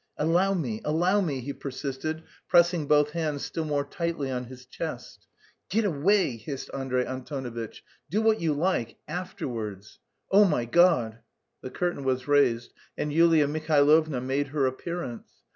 "Allow 0.17 0.55
me, 0.55 0.81
allow 0.83 1.21
me," 1.21 1.41
he 1.41 1.53
persisted, 1.53 2.23
pressing 2.47 2.87
both 2.87 3.11
hands 3.11 3.45
still 3.45 3.65
more 3.65 3.85
tightly 3.85 4.31
on 4.31 4.45
his 4.45 4.65
chest. 4.65 5.27
"Get 5.69 5.85
away!" 5.85 6.37
hissed 6.37 6.71
Andrey 6.73 7.05
Antonovitch. 7.05 7.83
"Do 8.09 8.23
what 8.23 8.41
you 8.41 8.55
like... 8.55 8.97
afterwards. 9.07 9.99
Oh, 10.31 10.45
my 10.45 10.65
God!" 10.65 11.19
The 11.61 11.69
curtain 11.69 12.03
was 12.03 12.27
raised 12.27 12.73
and 12.97 13.13
Yulia 13.13 13.47
Mihailovna 13.47 14.21
made 14.23 14.47
her 14.47 14.65
appearance. 14.65 15.43